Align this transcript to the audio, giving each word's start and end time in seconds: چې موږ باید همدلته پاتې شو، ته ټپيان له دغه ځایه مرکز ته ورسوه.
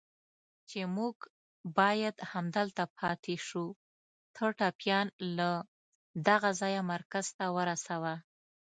چې 0.69 0.79
موږ 0.95 1.15
باید 1.77 2.15
همدلته 2.31 2.83
پاتې 2.97 3.35
شو، 3.47 3.65
ته 4.35 4.43
ټپيان 4.59 5.07
له 5.37 5.51
دغه 6.27 6.49
ځایه 6.61 6.81
مرکز 6.93 7.25
ته 7.37 7.45
ورسوه. 7.55 8.13